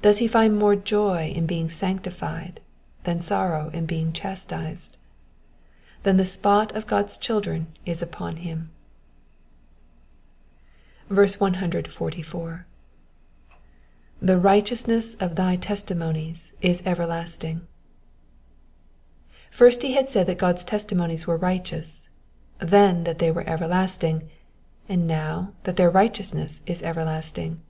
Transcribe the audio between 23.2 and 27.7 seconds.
were everlasting, and now that their righteousness is everlasting.